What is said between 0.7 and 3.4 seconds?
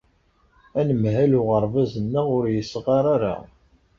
Anemhal uɣerbaz-nneɣ ur yesɣar ara.